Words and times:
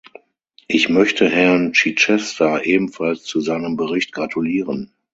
Ich 0.67 0.89
möchte 0.89 1.29
Herrn 1.29 1.73
Chichester 1.73 2.65
ebenfalls 2.65 3.23
zu 3.23 3.39
seinem 3.39 3.75
Bericht 3.77 4.13
gratulieren. 4.13 4.91